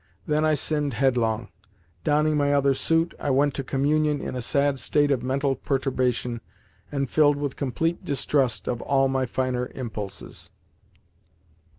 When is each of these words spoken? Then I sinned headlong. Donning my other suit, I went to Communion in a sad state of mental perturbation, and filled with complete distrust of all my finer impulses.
Then 0.25 0.43
I 0.43 0.55
sinned 0.55 0.95
headlong. 0.95 1.49
Donning 2.03 2.35
my 2.35 2.55
other 2.55 2.73
suit, 2.73 3.13
I 3.19 3.29
went 3.29 3.53
to 3.53 3.63
Communion 3.63 4.19
in 4.19 4.35
a 4.35 4.41
sad 4.41 4.79
state 4.79 5.11
of 5.11 5.21
mental 5.21 5.55
perturbation, 5.55 6.41
and 6.91 7.07
filled 7.07 7.35
with 7.37 7.55
complete 7.55 8.03
distrust 8.03 8.67
of 8.67 8.81
all 8.81 9.07
my 9.09 9.27
finer 9.27 9.69
impulses. 9.75 10.49